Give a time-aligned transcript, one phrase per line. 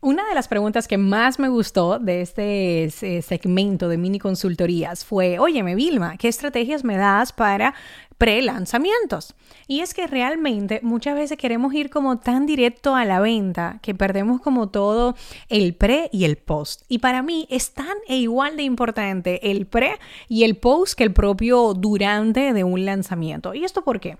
[0.00, 2.90] Una de las preguntas que más me gustó de este
[3.22, 7.74] segmento de mini consultorías fue, óyeme Vilma, ¿qué estrategias me das para
[8.18, 9.34] pre-lanzamientos.
[9.66, 13.94] Y es que realmente muchas veces queremos ir como tan directo a la venta que
[13.94, 15.16] perdemos como todo
[15.48, 16.82] el pre y el post.
[16.88, 21.04] Y para mí es tan e igual de importante el pre y el post que
[21.04, 23.54] el propio durante de un lanzamiento.
[23.54, 24.16] ¿Y esto por qué?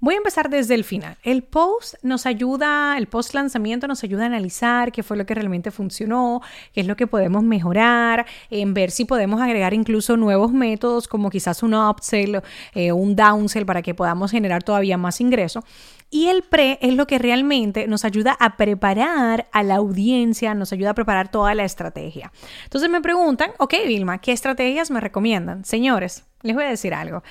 [0.00, 1.16] Voy a empezar desde el final.
[1.22, 5.34] El post nos ayuda, el post lanzamiento nos ayuda a analizar qué fue lo que
[5.34, 10.52] realmente funcionó, qué es lo que podemos mejorar, en ver si podemos agregar incluso nuevos
[10.52, 12.42] métodos como quizás un upsell,
[12.74, 15.64] eh, un downsell para que podamos generar todavía más ingreso.
[16.10, 20.72] Y el pre es lo que realmente nos ayuda a preparar a la audiencia, nos
[20.72, 22.30] ayuda a preparar toda la estrategia.
[22.64, 25.64] Entonces me preguntan, ok Vilma, ¿qué estrategias me recomiendan?
[25.64, 27.22] Señores, les voy a decir algo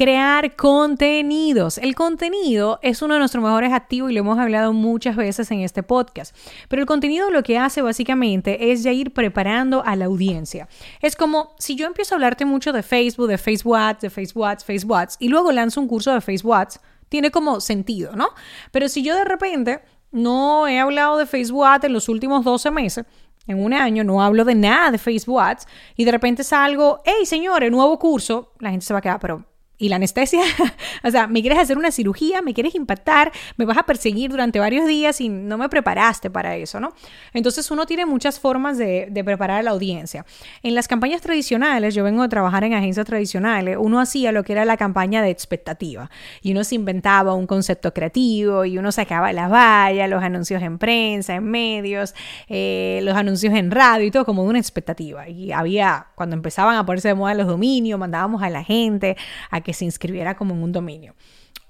[0.00, 1.76] crear contenidos.
[1.76, 5.60] El contenido es uno de nuestros mejores activos y lo hemos hablado muchas veces en
[5.60, 6.34] este podcast.
[6.70, 10.70] Pero el contenido lo que hace básicamente es ya ir preparando a la audiencia.
[11.02, 14.46] Es como si yo empiezo a hablarte mucho de Facebook, de Facebook Ads, de Facebook
[14.46, 18.28] Ads, Facebook Ads y luego lanzo un curso de Facebook Ads, tiene como sentido, ¿no?
[18.70, 22.70] Pero si yo de repente no he hablado de Facebook Ads en los últimos 12
[22.70, 23.04] meses,
[23.46, 27.26] en un año no hablo de nada de Facebook Ads y de repente salgo, hey
[27.26, 29.49] señores, nuevo curso, la gente se va a quedar, pero
[29.80, 30.42] y la anestesia,
[31.04, 34.60] o sea, me quieres hacer una cirugía, me quieres impactar, me vas a perseguir durante
[34.60, 36.92] varios días y no me preparaste para eso, ¿no?
[37.32, 40.26] Entonces uno tiene muchas formas de, de, preparar a la audiencia.
[40.62, 44.52] En las campañas tradicionales, yo vengo a trabajar en agencias tradicionales, uno hacía lo que
[44.52, 46.10] era la campaña de expectativa
[46.42, 50.76] y uno se inventaba un concepto creativo y uno sacaba las vallas, los anuncios en
[50.76, 52.14] prensa, en medios,
[52.48, 55.26] eh, los anuncios en radio y todo como de una expectativa.
[55.26, 59.16] Y había, cuando empezaban a ponerse de moda los dominios, mandábamos a la gente
[59.50, 61.14] a que se inscribiera como en un dominio.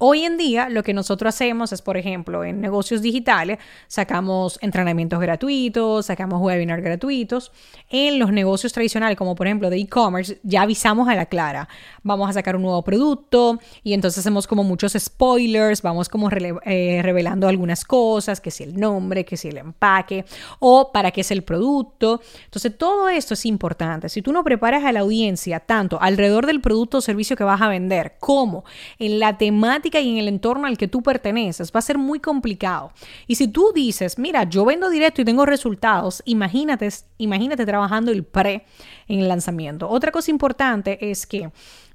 [0.02, 5.20] Hoy en día lo que nosotros hacemos es, por ejemplo, en negocios digitales, sacamos entrenamientos
[5.20, 7.52] gratuitos, sacamos webinars gratuitos.
[7.90, 11.68] En los negocios tradicionales, como por ejemplo de e-commerce, ya avisamos a la clara,
[12.02, 17.00] vamos a sacar un nuevo producto y entonces hacemos como muchos spoilers, vamos como eh,
[17.02, 20.24] revelando algunas cosas, que si el nombre, que si el empaque
[20.60, 22.22] o para qué es el producto.
[22.46, 24.08] Entonces todo esto es importante.
[24.08, 27.60] Si tú no preparas a la audiencia tanto alrededor del producto o servicio que vas
[27.60, 28.64] a vender como
[28.98, 32.20] en la temática y en el entorno al que tú perteneces, va a ser muy
[32.20, 32.92] complicado.
[33.26, 38.24] Y si tú dices, mira, yo vendo directo y tengo resultados, imagínate, imagínate trabajando el
[38.24, 38.66] pre
[39.08, 39.88] en el lanzamiento.
[39.88, 41.50] Otra cosa importante es que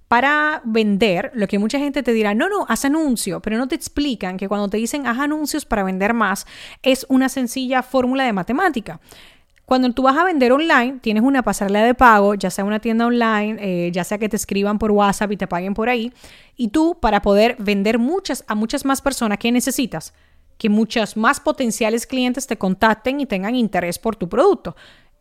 [0.08, 3.76] para vender, lo que mucha gente te dirá, no, no, haz anuncio, pero no te
[3.76, 6.46] explican que cuando te dicen haz anuncios para vender más,
[6.84, 9.00] es una sencilla fórmula de matemática.
[9.66, 13.08] Cuando tú vas a vender online, tienes una pasarela de pago, ya sea una tienda
[13.08, 16.14] online, eh, ya sea que te escriban por WhatsApp y te paguen por ahí.
[16.56, 20.14] Y tú, para poder vender muchas, a muchas más personas, ¿qué necesitas?
[20.60, 24.76] Que muchos más potenciales clientes te contacten y tengan interés por tu producto.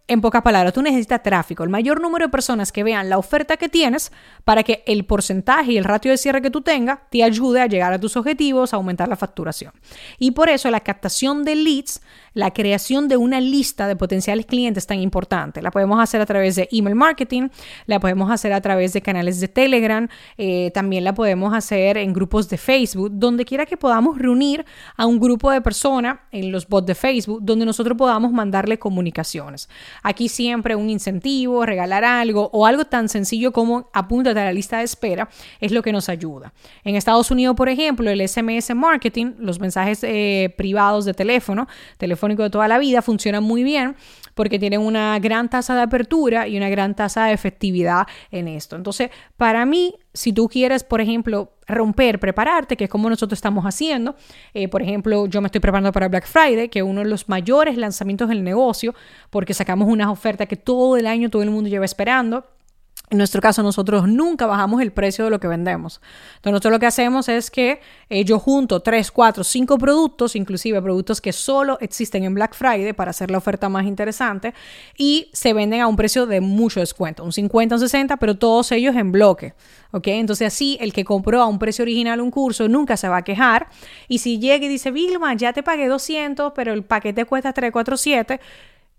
[0.07, 3.57] En pocas palabras, tú necesitas tráfico, el mayor número de personas que vean la oferta
[3.57, 4.13] que tienes
[4.45, 7.67] para que el porcentaje y el ratio de cierre que tú tengas te ayude a
[7.67, 9.73] llegar a tus objetivos, a aumentar la facturación.
[10.19, 12.03] Y por eso la captación de leads,
[12.35, 15.63] la creación de una lista de potenciales clientes es tan importante.
[15.63, 17.49] La podemos hacer a través de email marketing,
[17.87, 20.07] la podemos hacer a través de canales de Telegram,
[20.37, 24.67] eh, también la podemos hacer en grupos de Facebook, donde quiera que podamos reunir
[24.99, 29.71] a un grupo de personas en los bots de Facebook, donde nosotros podamos mandarle comunicaciones.
[30.03, 34.79] Aquí siempre un incentivo, regalar algo o algo tan sencillo como apúntate a la lista
[34.79, 35.29] de espera
[35.61, 36.53] es lo que nos ayuda.
[36.85, 41.69] En Estados Unidos, por ejemplo, el SMS marketing, los mensajes eh, privados de teléfono,
[41.99, 43.97] telefónico de toda la vida, funcionan muy bien
[44.35, 48.77] porque tienen una gran tasa de apertura y una gran tasa de efectividad en esto.
[48.77, 53.65] Entonces, para mí, si tú quieres, por ejemplo, romper, prepararte, que es como nosotros estamos
[53.65, 54.15] haciendo,
[54.55, 57.29] eh, por ejemplo, yo me estoy preparando para Black Friday, que es uno de los
[57.29, 58.95] mayores lanzamientos del negocio,
[59.31, 62.47] porque sacamos unas ofertas que todo el año todo el mundo lleva esperando.
[63.11, 66.01] En nuestro caso, nosotros nunca bajamos el precio de lo que vendemos.
[66.37, 70.81] Entonces, nosotros lo que hacemos es que eh, yo junto 3, 4, 5 productos, inclusive
[70.81, 74.55] productos que solo existen en Black Friday para hacer la oferta más interesante,
[74.97, 78.73] y se venden a un precio de mucho descuento, un 50, un 60, pero todos
[78.73, 79.53] ellos en bloque.
[79.93, 80.09] ¿Ok?
[80.09, 83.23] Entonces, así el que compró a un precio original un curso nunca se va a
[83.23, 83.69] quejar.
[84.09, 87.71] Y si llega y dice, Vilma, ya te pagué 200, pero el paquete cuesta 3,
[87.71, 88.41] 4, 7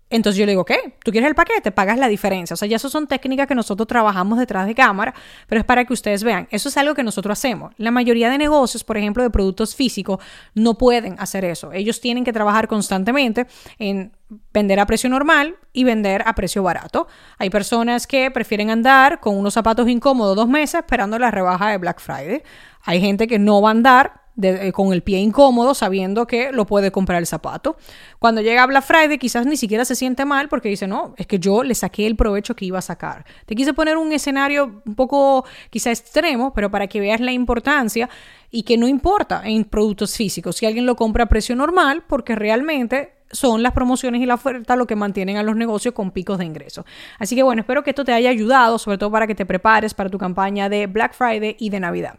[0.08, 0.94] Entonces yo le digo, ¿qué?
[1.02, 1.72] ¿Tú quieres el paquete?
[1.72, 2.54] Pagas la diferencia.
[2.54, 5.12] O sea, ya eso son técnicas que nosotros trabajamos detrás de cámara,
[5.48, 6.46] pero es para que ustedes vean.
[6.50, 7.72] Eso es algo que nosotros hacemos.
[7.76, 10.20] La mayoría de negocios, por ejemplo, de productos físicos,
[10.54, 11.72] no pueden hacer eso.
[11.72, 13.48] Ellos tienen que trabajar constantemente
[13.78, 14.12] en
[14.52, 17.08] vender a precio normal y vender a precio barato.
[17.38, 21.78] Hay personas que prefieren andar con unos zapatos incómodos dos meses esperando la rebaja de
[21.78, 22.42] Black Friday.
[22.84, 26.66] Hay gente que no va a andar eh, con el pie incómodo sabiendo que lo
[26.66, 27.76] puede comprar el zapato.
[28.18, 31.38] Cuando llega Black Friday quizás ni siquiera se siente mal porque dice, no, es que
[31.38, 33.24] yo le saqué el provecho que iba a sacar.
[33.46, 38.10] Te quise poner un escenario un poco quizá extremo, pero para que veas la importancia
[38.50, 42.34] y que no importa en productos físicos si alguien lo compra a precio normal porque
[42.34, 46.38] realmente son las promociones y la oferta lo que mantienen a los negocios con picos
[46.38, 46.84] de ingreso.
[47.18, 49.94] Así que bueno, espero que esto te haya ayudado, sobre todo para que te prepares
[49.94, 52.18] para tu campaña de Black Friday y de Navidad.